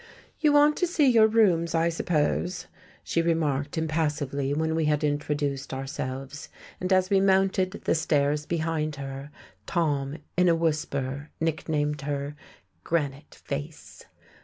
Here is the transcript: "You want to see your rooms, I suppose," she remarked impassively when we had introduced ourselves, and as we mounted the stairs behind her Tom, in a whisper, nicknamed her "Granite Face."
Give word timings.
"You 0.39 0.51
want 0.53 0.77
to 0.77 0.87
see 0.87 1.05
your 1.05 1.27
rooms, 1.27 1.75
I 1.75 1.89
suppose," 1.89 2.65
she 3.03 3.21
remarked 3.21 3.77
impassively 3.77 4.51
when 4.51 4.73
we 4.73 4.85
had 4.85 5.03
introduced 5.03 5.75
ourselves, 5.75 6.49
and 6.79 6.91
as 6.91 7.11
we 7.11 7.21
mounted 7.21 7.69
the 7.69 7.93
stairs 7.93 8.47
behind 8.47 8.95
her 8.95 9.29
Tom, 9.67 10.17
in 10.35 10.49
a 10.49 10.55
whisper, 10.55 11.29
nicknamed 11.39 12.01
her 12.01 12.35
"Granite 12.83 13.35
Face." 13.45 14.03